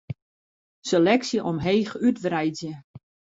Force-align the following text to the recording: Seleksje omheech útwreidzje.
Seleksje 0.89 1.37
omheech 1.49 1.93
útwreidzje. 2.07 2.73